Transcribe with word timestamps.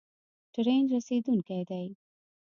ټرین 0.53 0.83
رسیدونکی 0.93 1.59
دی 1.69 1.87